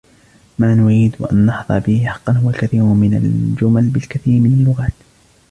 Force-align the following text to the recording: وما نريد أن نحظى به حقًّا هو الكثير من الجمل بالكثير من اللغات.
وما 0.59 0.75
نريد 0.75 1.21
أن 1.31 1.45
نحظى 1.45 1.79
به 1.79 2.05
حقًّا 2.05 2.33
هو 2.33 2.49
الكثير 2.49 2.83
من 2.83 3.13
الجمل 3.13 3.89
بالكثير 3.89 4.39
من 4.41 4.53
اللغات. 4.53 4.93